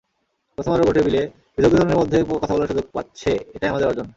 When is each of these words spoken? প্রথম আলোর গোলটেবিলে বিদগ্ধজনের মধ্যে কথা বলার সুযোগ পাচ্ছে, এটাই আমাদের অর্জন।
প্রথম 0.57 0.71
আলোর 0.71 0.85
গোলটেবিলে 0.85 1.21
বিদগ্ধজনের 1.55 1.97
মধ্যে 1.97 2.17
কথা 2.33 2.53
বলার 2.53 2.67
সুযোগ 2.67 2.85
পাচ্ছে, 2.93 3.31
এটাই 3.55 3.69
আমাদের 3.69 3.87
অর্জন। 3.87 4.07